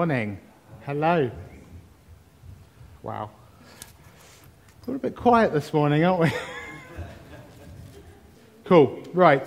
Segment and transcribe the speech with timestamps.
[0.00, 0.38] Morning.
[0.86, 1.30] Hello.
[3.02, 3.28] Wow.
[4.86, 6.32] We're a bit quiet this morning, aren't we?
[8.64, 9.02] cool.
[9.12, 9.46] Right.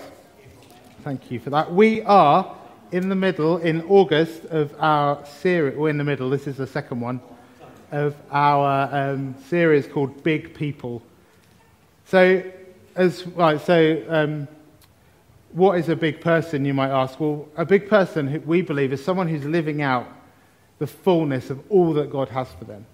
[1.03, 1.73] Thank you for that.
[1.73, 2.55] We are
[2.91, 5.75] in the middle, in August, of our series.
[5.75, 7.19] We're in the middle, this is the second one,
[7.91, 11.01] of our um, series called Big People.
[12.05, 12.43] So,
[12.95, 14.47] as right, so um,
[15.51, 17.19] what is a big person, you might ask?
[17.19, 20.07] Well, a big person, we believe, is someone who's living out
[20.83, 22.85] the fullness of all that God has for them.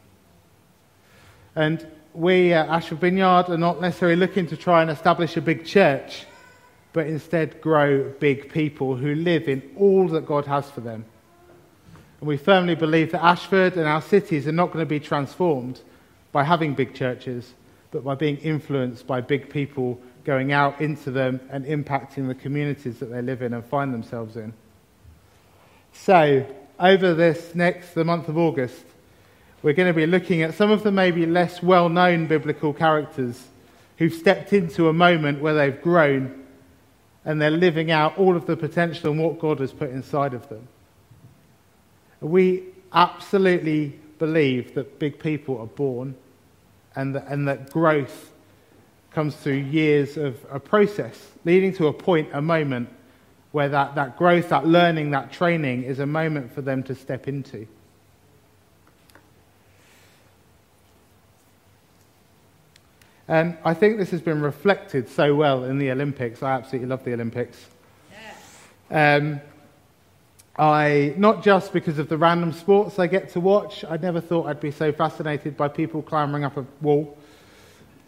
[1.56, 5.66] And we at Ashford Vineyard are not necessarily looking to try and establish a big
[5.66, 6.28] church,
[6.94, 11.04] but instead grow big people who live in all that God has for them.
[12.20, 15.82] And we firmly believe that Ashford and our cities are not going to be transformed
[16.32, 17.56] by having big churches,
[17.90, 23.00] but by being influenced by big people going out into them and impacting the communities
[23.00, 24.54] that they live in and find themselves in.
[25.92, 26.46] So,
[26.80, 28.84] over this next, the month of August,
[29.62, 33.48] we're going to be looking at some of the maybe less well known biblical characters
[33.98, 36.46] who've stepped into a moment where they've grown
[37.26, 40.48] and they're living out all of the potential and what God has put inside of
[40.48, 40.66] them.
[42.22, 42.64] We
[42.94, 46.16] absolutely believe that big people are born
[46.96, 48.32] and that, and that growth
[49.12, 52.90] comes through years of a process, leading to a point, a moment,
[53.52, 57.28] where that, that growth, that learning, that training is a moment for them to step
[57.28, 57.68] into.
[63.28, 66.42] And I think this has been reflected so well in the Olympics.
[66.42, 67.64] I absolutely love the Olympics.
[68.90, 69.40] Um,
[70.58, 73.86] I not just because of the random sports I get to watch.
[73.86, 77.18] I never thought I'd be so fascinated by people clambering up a wall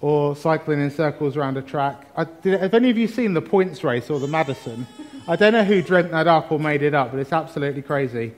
[0.01, 2.07] or cycling in circles around a track.
[2.17, 4.87] I, did, have any of you seen the points race or the Madison?
[5.27, 8.33] I don't know who dreamt that up or made it up, but it's absolutely crazy.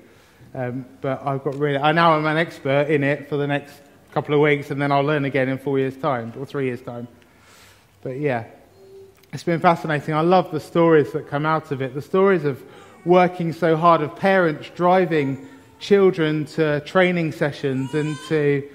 [0.54, 3.74] Um, but I've got really, I now am an expert in it for the next
[4.12, 6.82] couple of weeks, and then I'll learn again in four years' time or three years'
[6.82, 7.08] time.
[8.02, 8.46] But yeah,
[9.32, 10.14] it's been fascinating.
[10.14, 11.94] I love the stories that come out of it.
[11.94, 12.62] The stories of
[13.06, 15.48] working so hard, of parents driving
[15.80, 18.70] children to training sessions and to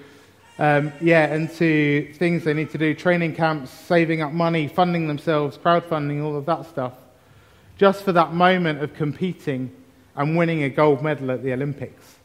[0.57, 5.07] um, yeah, and to things they need to do training camps, saving up money, funding
[5.07, 6.93] themselves, crowdfunding, all of that stuff,
[7.79, 9.73] just for that moment of competing
[10.15, 12.17] and winning a gold medal at the Olympics.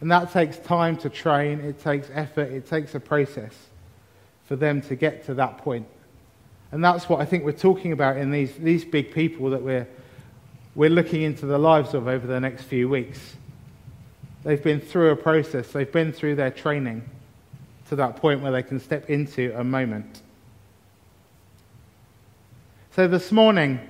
[0.00, 3.52] And that takes time to train, it takes effort, it takes a process
[4.46, 5.88] for them to get to that point.
[6.70, 9.88] And that's what I think we're talking about in these, these big people that we're,
[10.76, 13.36] we're looking into the lives of over the next few weeks.
[14.44, 17.02] They've been through a process, they've been through their training
[17.88, 20.22] to that point where they can step into a moment.
[22.92, 23.80] So this morning,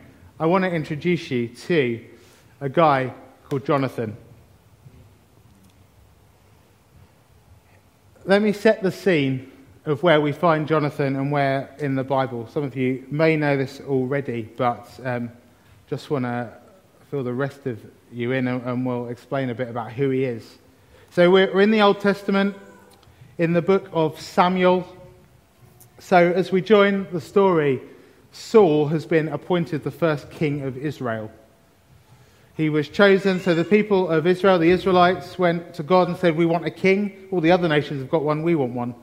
[0.41, 2.03] I want to introduce you to
[2.63, 3.13] a guy
[3.47, 4.17] called Jonathan.
[8.25, 9.53] Let me set the scene
[9.85, 12.49] of where we find Jonathan and where in the Bible.
[12.51, 15.31] Some of you may know this already, but um,
[15.91, 16.51] just want to
[17.11, 17.79] fill the rest of
[18.11, 20.57] you in and, and we'll explain a bit about who he is.
[21.11, 22.57] So we're, we're in the Old Testament
[23.37, 24.87] in the book of Samuel.
[25.99, 27.83] So, as we join the story,
[28.33, 31.31] Saul has been appointed the first king of Israel.
[32.57, 36.37] He was chosen, so the people of Israel, the Israelites, went to God and said,
[36.37, 37.29] We want a king.
[37.31, 38.95] All the other nations have got one, we want one.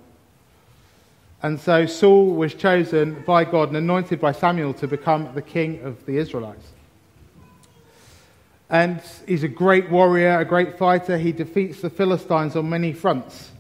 [1.42, 5.82] And so Saul was chosen by God and anointed by Samuel to become the king
[5.82, 6.68] of the Israelites.
[8.70, 11.18] And he's a great warrior, a great fighter.
[11.18, 13.52] He defeats the Philistines on many fronts.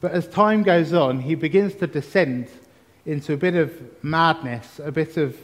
[0.00, 2.48] But as time goes on, he begins to descend
[3.06, 3.72] into a bit of
[4.02, 5.36] madness, a bit of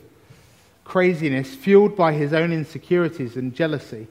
[0.85, 4.07] craziness, fueled by his own insecurities and jealousy.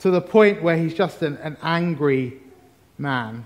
[0.00, 2.40] To the point where he's just an, an angry
[2.98, 3.44] man,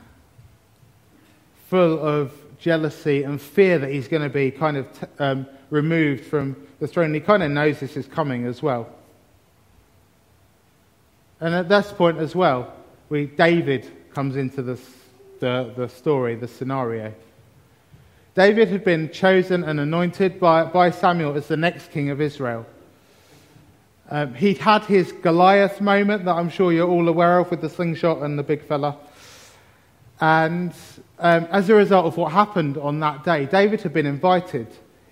[1.69, 6.25] full of jealousy and fear that he's going to be kind of t- um, removed
[6.25, 7.13] from the throne.
[7.13, 8.89] He kind of knows this is coming as well.
[11.41, 12.73] And at this point as well,
[13.09, 14.81] we, David comes into this,
[15.41, 17.15] the, the story, the scenario.
[18.35, 22.67] David had been chosen and anointed by, by Samuel as the next king of Israel.
[24.11, 27.71] Um, he'd had his Goliath moment that I'm sure you're all aware of with the
[27.71, 28.97] slingshot and the big fella.
[30.21, 30.73] And
[31.19, 34.69] um, as a result of what happened on that day, David had been invited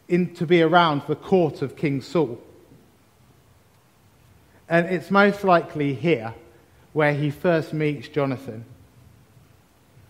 [0.08, 2.40] in to be around the court of King Saul.
[4.68, 6.34] And it's most likely here
[6.92, 8.64] where he first meets Jonathan,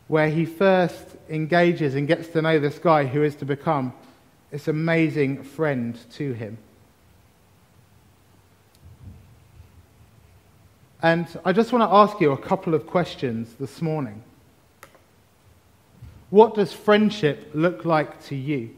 [0.09, 3.93] where he first engages and gets to know this guy who is to become
[4.51, 6.59] this amazing friend to him.
[11.03, 14.23] And I just want to ask you a couple of questions this morning.
[16.31, 18.71] What does friendship look like to you?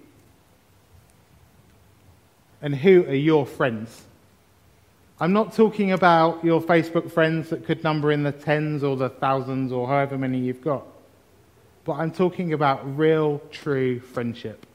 [2.61, 4.03] And who are your friends?
[5.21, 9.09] I'm not talking about your Facebook friends that could number in the tens or the
[9.09, 10.85] thousands or however many you've got.
[11.87, 14.67] But I'm talking about real, true friendship.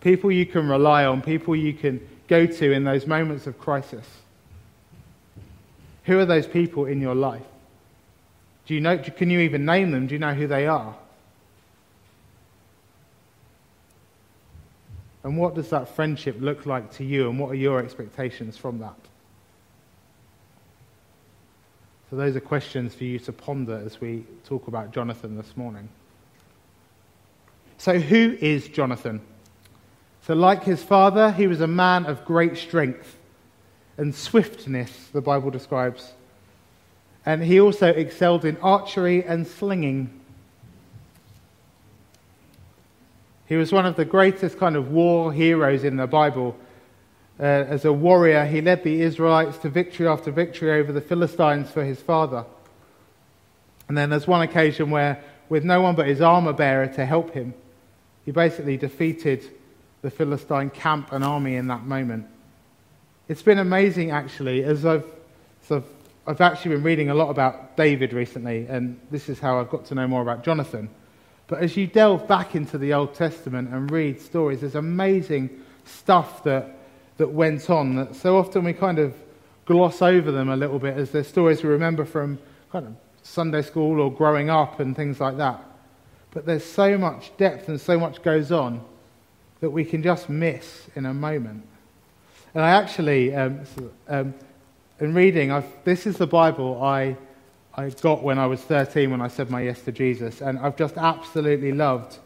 [0.00, 4.06] People you can rely on, people you can go to in those moments of crisis.
[6.04, 7.46] Who are those people in your life?
[8.66, 10.08] Do you know, can you even name them?
[10.08, 10.96] Do you know who they are?
[15.22, 18.80] And what does that friendship look like to you, and what are your expectations from
[18.80, 18.96] that?
[22.14, 25.88] So, those are questions for you to ponder as we talk about Jonathan this morning.
[27.76, 29.20] So, who is Jonathan?
[30.22, 33.16] So, like his father, he was a man of great strength
[33.96, 36.12] and swiftness, the Bible describes.
[37.26, 40.20] And he also excelled in archery and slinging.
[43.46, 46.56] He was one of the greatest kind of war heroes in the Bible.
[47.38, 51.70] Uh, as a warrior, he led the Israelites to victory after victory over the Philistines
[51.70, 52.44] for his father.
[53.88, 57.34] And then there's one occasion where, with no one but his armor bearer to help
[57.34, 57.54] him,
[58.24, 59.44] he basically defeated
[60.02, 62.26] the Philistine camp and army in that moment.
[63.28, 65.04] It's been amazing, actually, as I've,
[65.62, 65.84] so I've,
[66.26, 69.86] I've actually been reading a lot about David recently, and this is how I've got
[69.86, 70.88] to know more about Jonathan.
[71.46, 75.50] But as you delve back into the Old Testament and read stories, there's amazing
[75.84, 76.76] stuff that,
[77.16, 79.14] that went on that so often we kind of
[79.66, 82.38] gloss over them a little bit as they're stories we remember from
[82.70, 85.62] kind of Sunday school or growing up and things like that.
[86.32, 88.84] But there's so much depth and so much goes on
[89.60, 91.64] that we can just miss in a moment.
[92.54, 93.60] And I actually, um,
[94.08, 94.34] um,
[95.00, 97.16] in reading, I've, this is the Bible I
[97.76, 100.40] I got when I was 13 when I said my yes to Jesus.
[100.40, 102.18] And I've just absolutely loved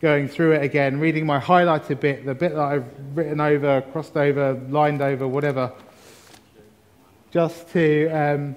[0.00, 4.16] going through it again, reading my highlighted bit, the bit that I've written over, crossed
[4.16, 5.72] over, lined over, whatever,
[7.32, 8.56] just to, um,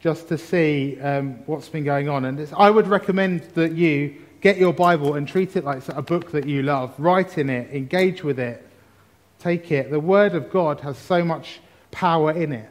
[0.00, 2.24] just to see um, what's been going on.
[2.24, 6.32] And I would recommend that you get your Bible and treat it like a book
[6.32, 6.94] that you love.
[6.98, 8.66] Write in it, engage with it,
[9.38, 9.90] take it.
[9.90, 11.60] The Word of God has so much
[11.90, 12.70] power in it.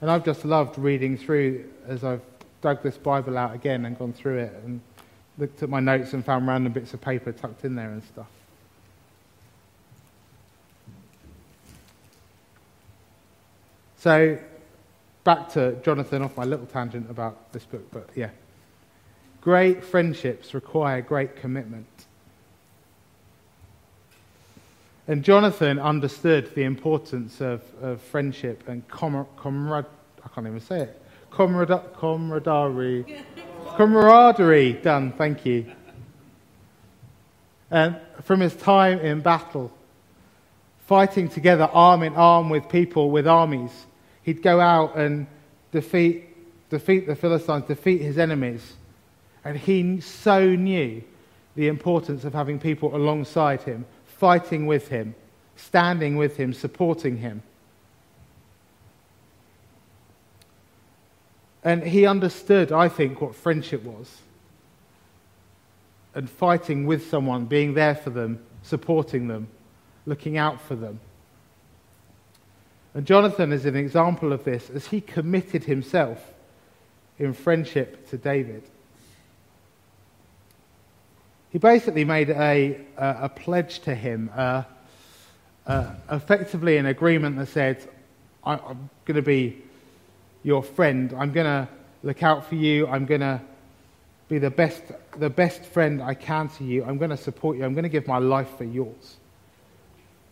[0.00, 2.22] And I've just loved reading through as I've
[2.60, 4.80] dug this Bible out again and gone through it and
[5.38, 8.26] looked at my notes and found random bits of paper tucked in there and stuff.
[13.96, 14.36] So,
[15.22, 18.30] back to Jonathan off my little tangent about this book, but yeah.
[19.40, 21.86] Great friendships require great commitment.
[25.08, 29.84] And Jonathan understood the importance of, of friendship and comrade,
[30.24, 33.22] I can't even say it, comrade, camaraderie.
[33.76, 35.66] camaraderie, done, thank you.
[37.70, 39.72] And from his time in battle,
[40.86, 43.86] fighting together arm in arm with people, with armies,
[44.22, 45.26] he'd go out and
[45.70, 46.28] defeat,
[46.70, 48.74] defeat the Philistines, defeat his enemies.
[49.44, 51.02] And he so knew
[51.54, 53.84] the importance of having people alongside him
[54.22, 55.16] fighting with him,
[55.56, 57.42] standing with him, supporting him.
[61.64, 64.18] And he understood, I think, what friendship was.
[66.14, 69.48] And fighting with someone, being there for them, supporting them,
[70.04, 71.00] looking out for them.
[72.94, 76.34] And Jonathan is an example of this as he committed himself
[77.18, 78.64] in friendship to David
[81.52, 84.62] he basically made a, a, a pledge to him, uh,
[85.66, 87.86] uh, effectively an agreement that said,
[88.42, 89.62] I, I'm going to be
[90.42, 91.14] your friend.
[91.16, 91.68] I'm going to
[92.02, 92.86] look out for you.
[92.86, 93.40] I'm going to
[94.28, 94.82] be the best,
[95.18, 96.84] the best friend I can to you.
[96.84, 97.64] I'm going to support you.
[97.64, 99.16] I'm going to give my life for yours.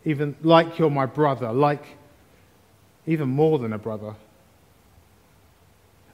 [0.05, 1.85] Even like you're my brother, like
[3.07, 4.15] even more than a brother.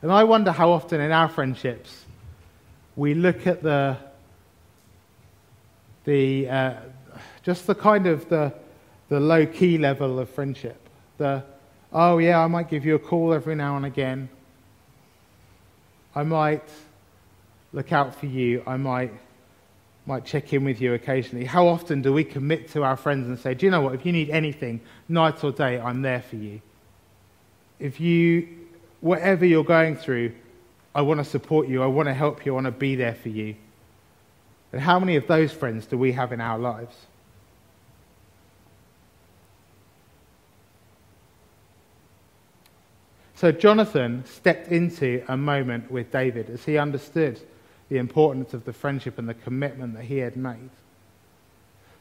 [0.03, 2.05] And I wonder how often in our friendships
[2.97, 3.97] we look at the
[6.07, 6.75] the, uh,
[7.43, 8.55] just the kind of the,
[9.09, 10.81] the low key level of friendship.
[11.19, 11.43] The,
[11.93, 14.29] oh yeah, I might give you a call every now and again.
[16.15, 16.69] I might
[17.73, 18.63] look out for you.
[18.67, 19.13] I might,
[20.07, 21.45] might check in with you occasionally.
[21.45, 24.07] How often do we commit to our friends and say, do you know what, if
[24.07, 26.61] you need anything, night or day, I'm there for you.
[27.79, 28.49] If you,
[29.01, 30.33] whatever you're going through,
[30.95, 31.83] I want to support you.
[31.83, 32.53] I want to help you.
[32.53, 33.55] I want to be there for you.
[34.73, 36.97] And how many of those friends do we have in our lives?
[43.37, 47.39] So Jonathan stepped into a moment with David as he understood
[47.91, 50.71] the importance of the friendship and the commitment that he had made.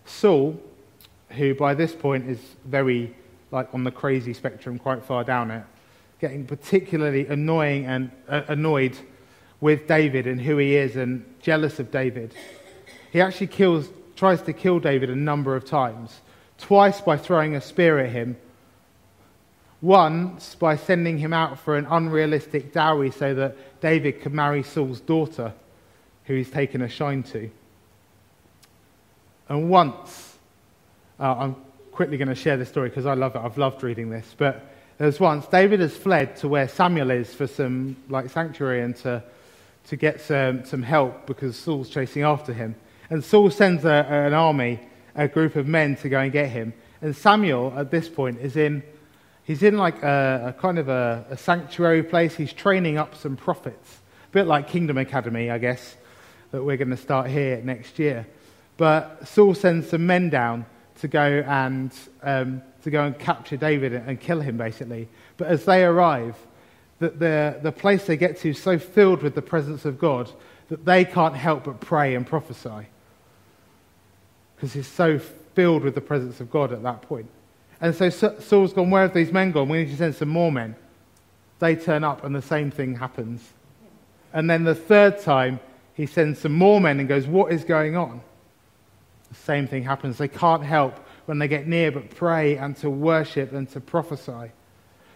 [0.06, 0.58] Saul,
[1.32, 3.14] who by this point is very
[3.52, 5.64] like on the crazy spectrum, quite far down it,
[6.22, 8.98] getting particularly annoying and uh, annoyed
[9.60, 12.34] with David and who he is and jealous of David.
[13.12, 16.22] He actually kills, tries to kill David a number of times,
[16.58, 18.38] twice by throwing a spear at him,
[19.82, 25.00] once by sending him out for an unrealistic dowry so that David could marry Saul's
[25.00, 25.54] daughter,
[26.26, 27.50] who he's taken a shine to.
[29.48, 30.38] And once,
[31.20, 31.56] uh, I'm
[31.92, 33.40] quickly going to share this story because I love it.
[33.40, 34.36] I've loved reading this.
[34.38, 34.66] But
[34.98, 39.24] there's once David has fled to where Samuel is for some like sanctuary and to,
[39.88, 42.76] to get some, some help because Saul's chasing after him.
[43.10, 44.80] And Saul sends a, an army,
[45.16, 46.74] a group of men to go and get him.
[47.02, 48.82] And Samuel, at this point, is in,
[49.46, 52.36] he's in like a, a kind of a, a sanctuary place.
[52.36, 54.00] He's training up some prophets,
[54.30, 55.96] a bit like Kingdom Academy, I guess,
[56.52, 58.28] that we're going to start here next year.
[58.78, 60.66] But Saul sends some men down
[61.00, 65.08] to go and um, to go and capture David and kill him, basically.
[65.38, 66.36] But as they arrive,
[67.00, 70.32] the, the, the place they get to is so filled with the presence of God
[70.70, 72.88] that they can't help but pray and prophesy.
[74.56, 77.28] Because he's so filled with the presence of God at that point.
[77.86, 79.70] And so Saul's gone, Where have these men gone?
[79.70, 80.76] We need to send some more men.
[81.60, 83.48] They turn up, and the same thing happens.
[84.34, 85.60] And then the third time,
[85.94, 88.22] he sends some more men and goes, What is going on?
[89.30, 90.18] The same thing happens.
[90.18, 94.52] They can't help when they get near but pray and to worship and to prophesy.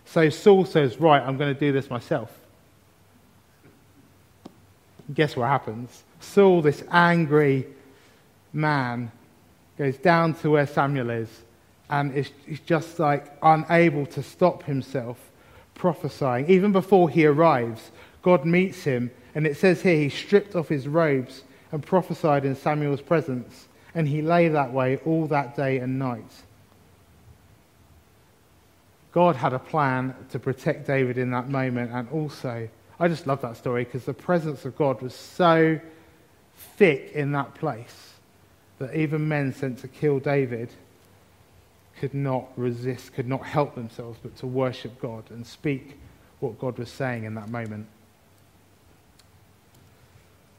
[0.06, 2.32] So Saul says, Right, I'm going to do this myself.
[5.12, 6.04] Guess what happens?
[6.20, 7.66] Saul, this angry
[8.54, 9.12] man,
[9.76, 11.30] goes down to where Samuel is
[11.90, 15.18] and is, is just like unable to stop himself
[15.76, 16.50] prophesying.
[16.50, 17.92] Even before he arrives,
[18.22, 22.56] God meets him, and it says here he stripped off his robes and prophesied in
[22.56, 26.32] Samuel's presence and he lay that way all that day and night.
[29.12, 32.70] God had a plan to protect David in that moment, and also,
[33.00, 35.80] I just love that story because the presence of God was so
[36.78, 38.14] thick in that place
[38.78, 40.70] that even men sent to kill David
[42.00, 46.00] could not resist, could not help themselves but to worship God and speak
[46.40, 47.88] what God was saying in that moment.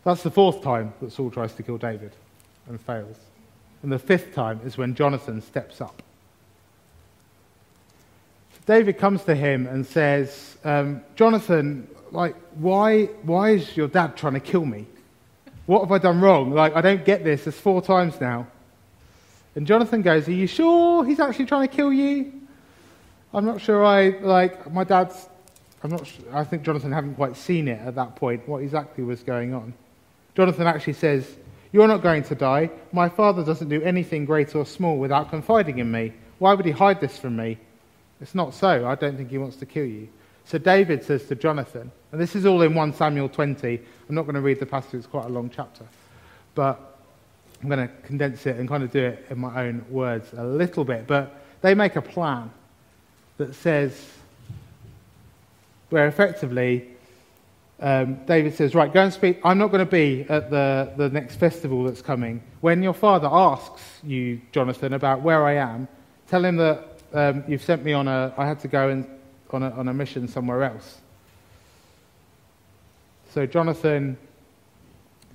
[0.05, 2.13] That's the fourth time that Saul tries to kill David
[2.69, 3.17] and fails.
[3.83, 6.03] And the fifth time is when Jonathan steps up.
[8.67, 14.35] David comes to him and says, um, Jonathan, like, why, why is your dad trying
[14.35, 14.87] to kill me?
[15.67, 16.53] What have I done wrong?
[16.53, 17.47] Like, I don't get this.
[17.47, 18.47] It's four times now.
[19.55, 22.33] And Jonathan goes, Are you sure he's actually trying to kill you?
[23.33, 25.29] I'm not sure I, like, my dad's,
[25.83, 29.05] I'm not sure, I think Jonathan hadn't quite seen it at that point, what exactly
[29.05, 29.73] was going on.
[30.35, 31.37] Jonathan actually says,
[31.73, 32.71] you're not going to die.
[32.93, 36.13] My father doesn't do anything great or small without confiding in me.
[36.39, 37.59] Why would he hide this from me?
[38.21, 38.89] It's not so.
[38.89, 40.09] I don't think he wants to kill you.
[40.45, 43.81] So David says to Jonathan, and this is all in 1 Samuel 20.
[44.09, 45.85] I'm not going to read the passage, it's quite a long chapter.
[46.57, 46.90] But
[47.63, 50.45] I'm going to condense it and kind of do it in my own words a
[50.45, 51.07] little bit.
[51.07, 52.51] But they make a plan
[53.37, 54.11] that says,
[55.91, 56.89] where effectively
[57.81, 59.41] um, David says, Right, go and speak.
[59.45, 62.43] I'm not going to be at the, the next festival that's coming.
[62.61, 65.89] When your father asks you, Jonathan, about where I am,
[66.29, 69.07] tell him that um, you've sent me on a, I had to go in,
[69.51, 70.99] on, a, on a mission somewhere else.
[73.33, 74.17] So Jonathan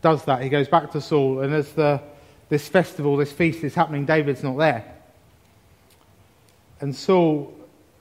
[0.01, 0.41] does that.
[0.41, 2.01] He goes back to Saul, and as the,
[2.49, 4.85] this festival, this feast is happening, David's not there.
[6.79, 7.53] And Saul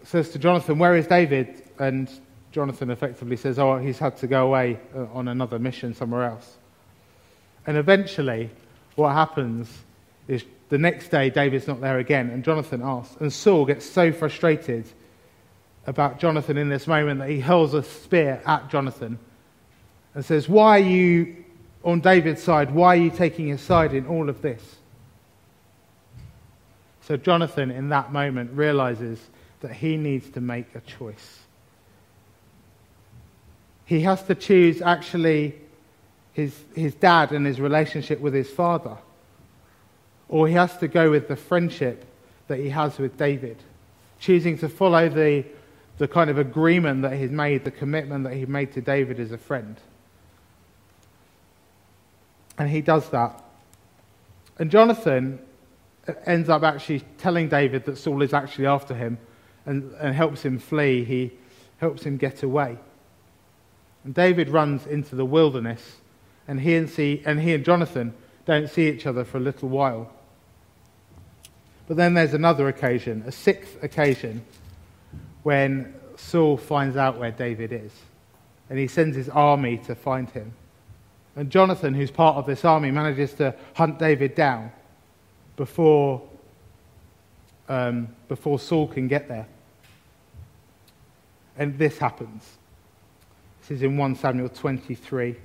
[0.03, 1.63] says to Jonathan, Where is David?
[1.79, 2.11] And
[2.53, 6.57] Jonathan effectively says, Oh, he's had to go away uh, on another mission somewhere else.
[7.67, 8.51] And eventually,
[8.97, 9.73] what happens
[10.29, 13.17] is the next day, David's not there again, and Jonathan asks.
[13.21, 14.85] And Saul gets so frustrated
[15.87, 19.19] about Jonathan in this moment that he hurls a spear at Jonathan
[20.15, 21.44] and says, Why are you
[21.85, 22.75] on David's side?
[22.75, 24.77] Why are you taking his side in all of this?
[27.03, 29.21] So Jonathan, in that moment, realizes
[29.61, 31.41] that he needs to make a choice.
[33.85, 35.55] He has to choose actually
[36.33, 38.97] his, his dad and his relationship with his father.
[40.29, 42.07] Or he has to go with the friendship
[42.49, 43.59] that he has with David,
[44.19, 45.45] choosing to follow the,
[45.99, 49.33] the kind of agreement that he's made, the commitment that he made to David as
[49.33, 49.77] a friend.
[52.59, 53.43] And he does that.
[54.59, 55.41] And Jonathan
[56.27, 59.19] ends up actually telling David that Saul is actually after him
[59.67, 61.05] and, and helps him flee.
[61.05, 61.33] He,
[61.79, 62.79] helps him get away.
[64.05, 65.97] And David runs into the wilderness,
[66.47, 68.15] and he and, see, and he and Jonathan
[68.47, 70.11] don't see each other for a little while.
[71.87, 74.45] But then there's another occasion, a sixth occasion,
[75.43, 77.93] when Saul finds out where David is.
[78.71, 80.53] And he sends his army to find him.
[81.37, 84.71] And Jonathan, who's part of this army, manages to hunt David down
[85.57, 86.23] before,
[87.69, 89.47] um, before Saul can get there.
[91.57, 92.59] And this happens.
[93.61, 95.37] This is in 1 Samuel 23.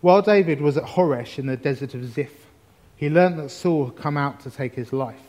[0.00, 2.46] While David was at Horesh in the desert of Ziph,
[2.96, 5.20] he learned that Saul had come out to take his life.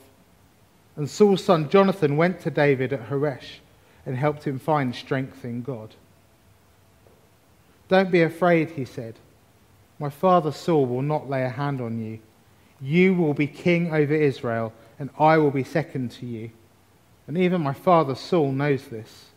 [0.97, 3.59] And Saul's son Jonathan went to David at Horesh
[4.05, 5.95] and helped him find strength in God.
[7.87, 9.15] Don't be afraid, he said.
[9.99, 12.19] My father Saul will not lay a hand on you.
[12.81, 16.51] You will be king over Israel, and I will be second to you.
[17.27, 19.27] And even my father Saul knows this.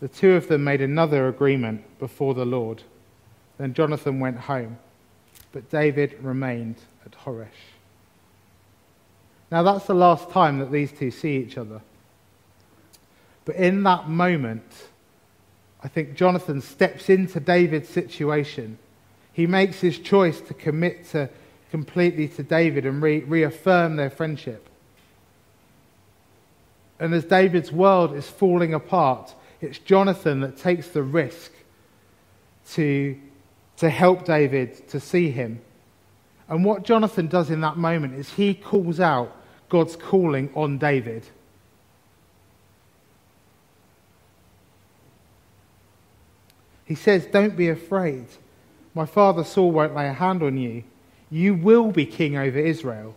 [0.00, 2.82] The two of them made another agreement before the Lord.
[3.58, 4.78] Then Jonathan went home,
[5.52, 7.48] but David remained at Horesh.
[9.50, 11.80] Now, that's the last time that these two see each other.
[13.44, 14.88] But in that moment,
[15.84, 18.78] I think Jonathan steps into David's situation.
[19.34, 21.28] He makes his choice to commit to,
[21.70, 24.66] completely to David and re- reaffirm their friendship.
[26.98, 31.52] And as David's world is falling apart, it's Jonathan that takes the risk
[32.70, 33.18] to,
[33.76, 35.60] to help David to see him.
[36.48, 39.36] And what Jonathan does in that moment is he calls out
[39.68, 41.26] God's calling on David.
[46.84, 48.26] He says, Don't be afraid.
[48.94, 50.84] My father Saul won't lay a hand on you.
[51.30, 53.16] You will be king over Israel.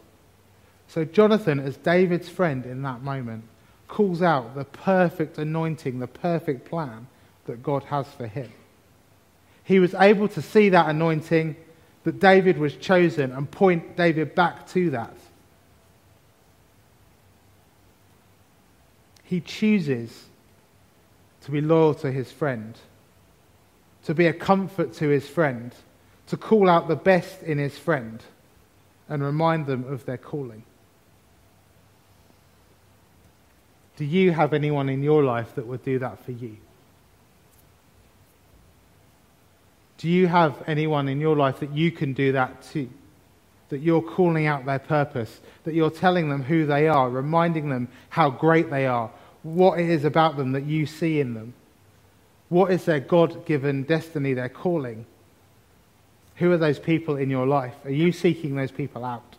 [0.88, 3.43] So, Jonathan, as David's friend in that moment,
[3.88, 7.08] calls out the perfect anointing, the perfect plan
[7.45, 8.51] that God has for him.
[9.63, 11.58] He was able to see that anointing,
[12.06, 15.13] that David was chosen, and point David back to that.
[19.23, 20.25] He chooses
[21.41, 22.77] to be loyal to his friend
[24.08, 25.76] to be a comfort to his friend,
[26.28, 28.24] to call out the best in his friend
[29.10, 30.63] and remind them of their calling.
[33.98, 36.56] Do you have anyone in your life that would do that for you?
[39.98, 42.89] Do you have anyone in your life that you can do that to?
[43.67, 47.89] That you're calling out their purpose, that you're telling them who they are, reminding them
[48.08, 49.12] how great they are,
[49.43, 51.54] what it is about them that you see in them.
[52.50, 55.06] What is their God given destiny, their calling?
[56.38, 57.74] Who are those people in your life?
[57.84, 59.36] Are you seeking those people out?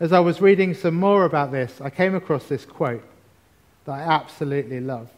[0.00, 3.04] As I was reading some more about this, I came across this quote
[3.84, 5.08] that I absolutely love.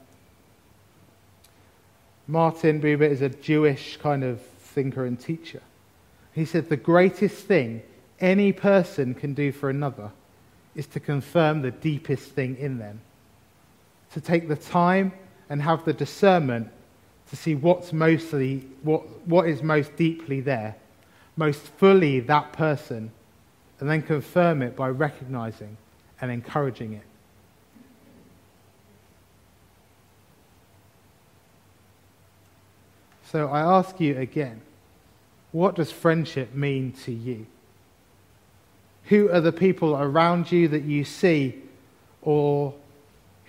[2.27, 5.61] Martin Buber is a Jewish kind of thinker and teacher.
[6.33, 7.83] He said, The greatest thing
[8.21, 10.11] any person can do for another
[10.75, 13.01] is to confirm the deepest thing in them
[14.12, 15.12] to take the time
[15.49, 16.68] and have the discernment
[17.31, 20.77] to see what's mostly what, what is most deeply there,
[21.37, 23.11] most fully that person,
[23.79, 25.77] and then confirm it by recognizing
[26.20, 27.03] and encouraging it.
[33.31, 34.61] So I ask you again,
[35.53, 37.46] what does friendship mean to you?
[39.05, 41.62] Who are the people around you that you see
[42.23, 42.75] or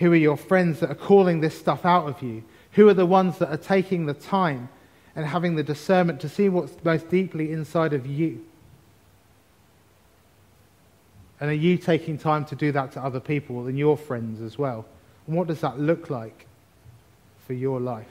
[0.01, 2.43] who are your friends that are calling this stuff out of you?
[2.71, 4.67] Who are the ones that are taking the time
[5.15, 8.43] and having the discernment to see what's most deeply inside of you?
[11.39, 14.57] And are you taking time to do that to other people and your friends as
[14.57, 14.87] well?
[15.27, 16.47] And what does that look like
[17.45, 18.07] for your life?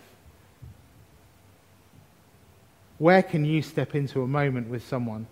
[2.98, 5.26] Where can you step into a moment with someone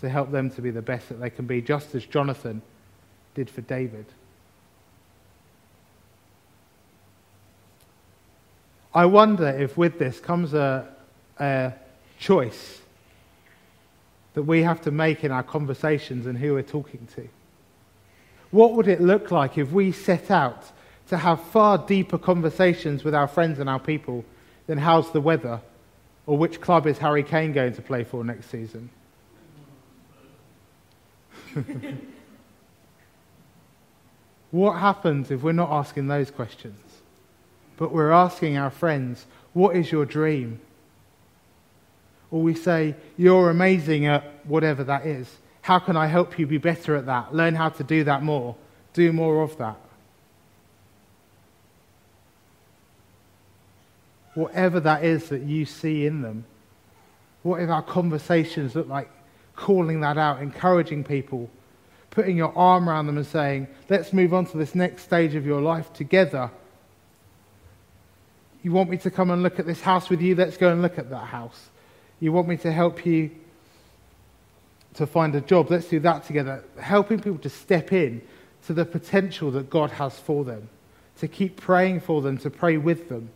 [0.00, 2.62] to help them to be the best that they can be, just as Jonathan
[3.36, 4.06] did for David?
[8.94, 10.86] I wonder if with this comes a,
[11.40, 11.72] a
[12.18, 12.80] choice
[14.34, 17.28] that we have to make in our conversations and who we're talking to.
[18.52, 20.70] What would it look like if we set out
[21.08, 24.24] to have far deeper conversations with our friends and our people
[24.68, 25.60] than how's the weather
[26.26, 28.90] or which club is Harry Kane going to play for next season?
[34.52, 36.93] what happens if we're not asking those questions?
[37.76, 40.60] But we're asking our friends, What is your dream?
[42.30, 45.38] Or we say, You're amazing at whatever that is.
[45.62, 47.34] How can I help you be better at that?
[47.34, 48.56] Learn how to do that more.
[48.92, 49.76] do more of that.
[54.34, 56.44] Whatever that is that you see in them,
[57.42, 59.08] what if our conversations look like
[59.56, 61.48] calling that out, encouraging people,
[62.10, 65.46] putting your arm around them and saying, let's move on to this next stage of
[65.46, 66.50] your life together.
[68.64, 70.34] You want me to come and look at this house with you?
[70.34, 71.68] Let's go and look at that house.
[72.18, 73.30] You want me to help you
[74.94, 75.70] to find a job?
[75.70, 76.64] Let's do that together.
[76.80, 78.22] Helping people to step in
[78.66, 80.70] to the potential that God has for them,
[81.18, 83.28] to keep praying for them, to pray with them.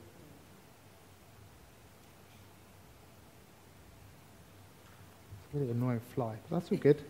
[5.44, 7.02] It's a really annoying fly, but that's all good.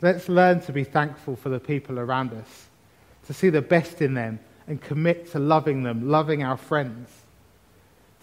[0.00, 2.68] Let's learn to be thankful for the people around us,
[3.26, 7.08] to see the best in them and commit to loving them, loving our friends,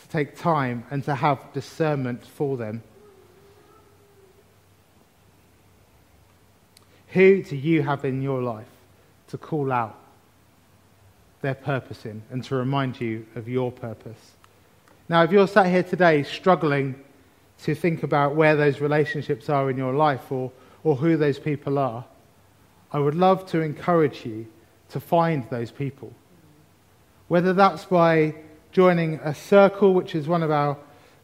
[0.01, 2.84] to take time and to have discernment for them.
[7.10, 8.67] Who do you have in your life
[9.29, 9.97] to call out
[11.41, 14.34] their purpose in and to remind you of your purpose?
[15.10, 16.95] Now, if you're sat here today struggling
[17.63, 20.51] to think about where those relationships are in your life or,
[20.84, 22.05] or who those people are,
[22.91, 24.45] I would love to encourage you
[24.89, 26.13] to find those people.
[27.27, 28.35] Whether that's by
[28.71, 30.77] joining a circle, which is one of our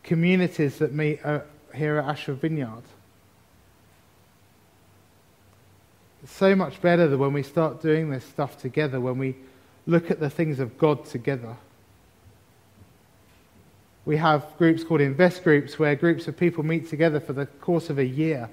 [0.03, 1.41] communities that meet uh,
[1.75, 2.83] here at Ashford Vineyard
[6.23, 9.35] It's so much better than when we start doing this stuff together, when we
[9.87, 11.55] look at the things of God together.
[14.05, 17.89] We have groups called invest groups where groups of people meet together for the course
[17.89, 18.49] of a year,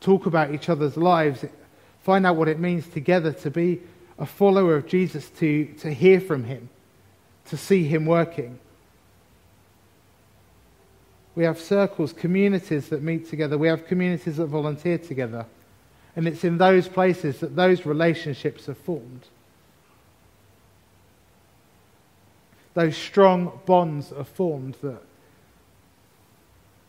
[0.00, 1.46] talk about each other's lives,
[2.02, 3.80] find out what it means together to be
[4.18, 6.68] a follower of Jesus, to, to hear from him,
[7.46, 8.58] to see him working.
[11.34, 13.58] We have circles, communities that meet together.
[13.58, 15.46] We have communities that volunteer together.
[16.14, 19.26] And it's in those places that those relationships are formed.
[22.74, 25.02] Those strong bonds are formed that,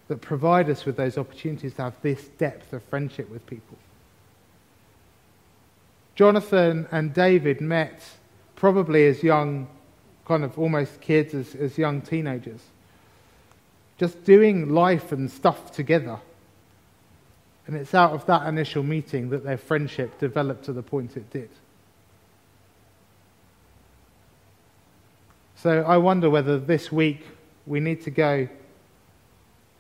[0.08, 3.78] that provide us with those opportunities to have this depth of friendship with people.
[6.16, 8.02] Jonathan and David met
[8.56, 9.68] probably as young,
[10.26, 12.62] kind of almost kids, as, as young teenagers.
[13.98, 16.20] Just doing life and stuff together.
[17.68, 21.30] And it's out of that initial meeting that their friendship developed to the point it
[21.32, 21.50] did.
[25.56, 27.26] So I wonder whether this week
[27.66, 28.48] we need to go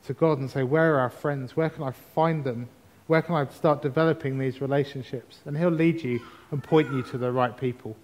[0.06, 1.56] to God and say, Where are our friends?
[1.56, 2.69] Where can I find them?
[3.07, 5.39] Where can I start developing these relationships?
[5.45, 6.19] And He'll lead you
[6.51, 7.95] and point you to the right people.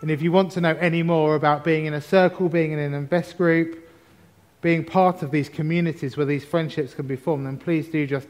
[0.00, 2.78] And if you want to know any more about being in a circle, being in
[2.78, 3.88] an invest group,
[4.60, 8.28] being part of these communities where these friendships can be formed, then please do just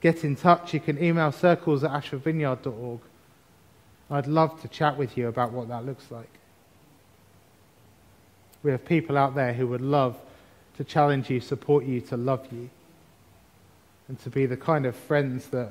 [0.00, 0.74] get in touch.
[0.74, 3.00] You can email circles at ashfordvineyard.org.
[4.10, 6.30] I'd love to chat with you about what that looks like.
[8.62, 10.18] We have people out there who would love
[10.76, 12.70] to challenge you, support you, to love you,
[14.10, 15.70] and to be the kind of friends that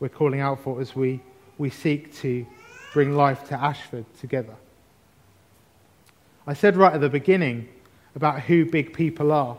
[0.00, 1.20] we're calling out for as we,
[1.58, 2.44] we seek to
[2.92, 4.56] bring life to Ashford together.
[6.44, 7.68] I said right at the beginning
[8.16, 9.56] about who big people are.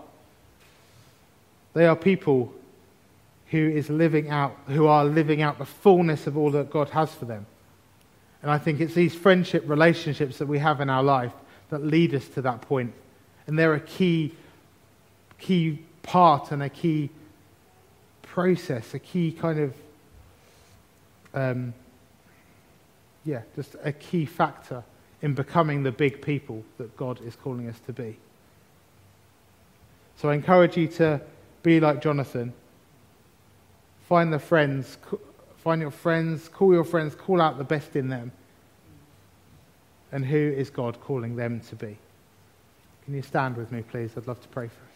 [1.73, 2.53] They are people
[3.51, 7.13] who is living out, who are living out the fullness of all that God has
[7.13, 7.45] for them.
[8.41, 11.31] And I think it's these friendship relationships that we have in our life
[11.69, 12.91] that lead us to that point.
[13.47, 14.35] And they're a key,
[15.37, 17.11] key part and a key
[18.33, 19.73] process, a key kind of,
[21.33, 21.73] um,
[23.25, 24.83] yeah, just a key factor
[25.21, 28.17] in becoming the big people that God is calling us to be.
[30.17, 31.21] So I encourage you to
[31.63, 32.53] be like Jonathan
[34.09, 34.97] Find the friends,
[35.57, 38.31] find your friends, call your friends, call out the best in them.
[40.11, 41.95] And who is God calling them to be?
[43.05, 44.09] Can you stand with me, please?
[44.17, 44.88] I'd love to pray for us.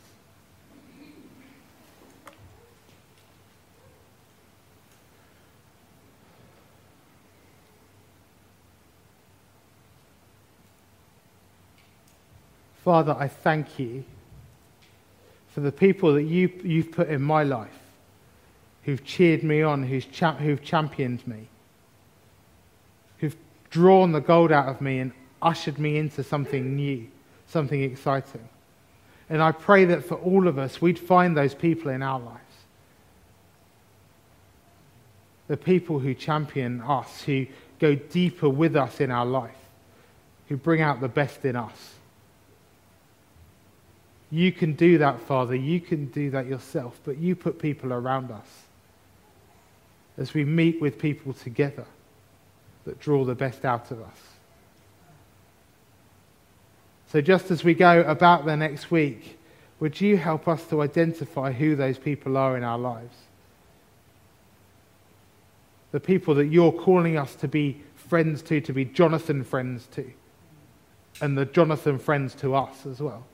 [12.83, 14.03] Father, I thank you
[15.47, 17.79] for the people that you, you've put in my life
[18.83, 21.47] who've cheered me on, who's cha- who've championed me,
[23.19, 23.37] who've
[23.69, 27.07] drawn the gold out of me and ushered me into something new,
[27.47, 28.49] something exciting.
[29.29, 32.39] And I pray that for all of us, we'd find those people in our lives.
[35.47, 37.47] The people who champion us, who
[37.79, 39.55] go deeper with us in our life,
[40.49, 41.93] who bring out the best in us.
[44.33, 45.53] You can do that, Father.
[45.53, 48.63] You can do that yourself, but you put people around us
[50.17, 51.85] as we meet with people together
[52.85, 54.17] that draw the best out of us.
[57.11, 59.37] So, just as we go about the next week,
[59.79, 63.15] would you help us to identify who those people are in our lives?
[65.91, 70.11] The people that you're calling us to be friends to, to be Jonathan friends to,
[71.21, 73.25] and the Jonathan friends to us as well.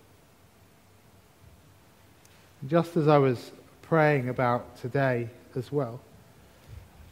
[2.67, 5.99] Just as I was praying about today as well,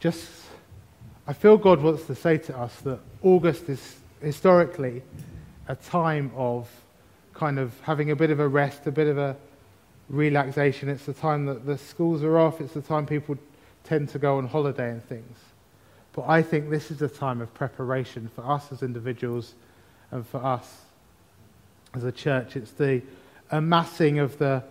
[0.00, 0.28] just
[1.26, 5.02] I feel God wants to say to us that August is historically
[5.66, 6.68] a time of
[7.34, 9.36] kind of having a bit of a rest, a bit of a
[10.08, 10.88] relaxation.
[10.88, 13.36] It's the time that the schools are off, it's the time people
[13.84, 15.38] tend to go on holiday and things.
[16.12, 19.54] But I think this is a time of preparation for us as individuals
[20.10, 20.82] and for us
[21.94, 22.56] as a church.
[22.56, 23.02] It's the
[23.50, 24.62] amassing of the,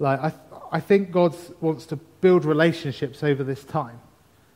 [0.00, 0.32] like, I,
[0.72, 4.00] I think God wants to build relationships over this time.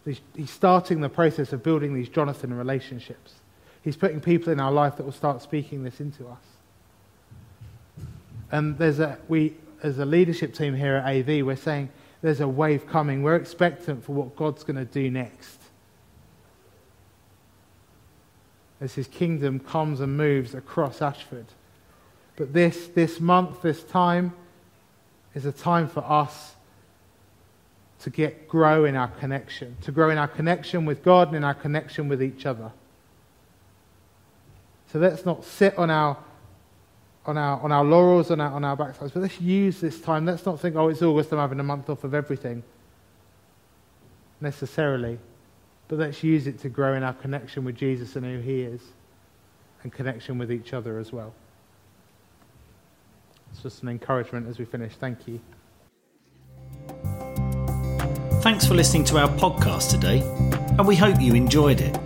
[0.05, 3.35] He's, he's starting the process of building these Jonathan relationships.
[3.83, 6.39] He's putting people in our life that will start speaking this into us.
[8.51, 11.91] And there's a, we, as a leadership team here at AV, we're saying
[12.23, 13.23] there's a wave coming.
[13.23, 15.61] We're expectant for what God's going to do next.
[18.81, 21.47] As his kingdom comes and moves across Ashford.
[22.37, 24.35] But this, this month, this time,
[25.35, 26.55] is a time for us
[28.01, 31.45] to get grow in our connection, to grow in our connection with God and in
[31.45, 32.71] our connection with each other.
[34.93, 36.17] So let's not sit on our,
[37.27, 40.27] on our, on our laurels, on our, on our backsides, but let's use this time.
[40.27, 42.63] Let's not think, oh, it's August, I'm having a month off of everything,
[44.41, 45.19] necessarily.
[45.89, 48.83] But let's use it to grow in our connection with Jesus and who he is,
[49.83, 51.35] and connection with each other as well.
[53.55, 54.97] It's just an encouragement as we finish.
[54.97, 55.41] Thank you.
[58.43, 60.23] Thanks for listening to our podcast today,
[60.77, 61.97] and we hope you enjoyed it.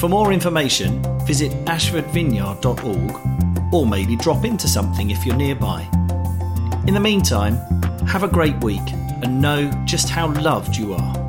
[0.00, 5.88] For more information, visit ashfordvineyard.org or maybe drop into something if you're nearby.
[6.88, 7.54] In the meantime,
[8.08, 8.82] have a great week
[9.22, 11.23] and know just how loved you are.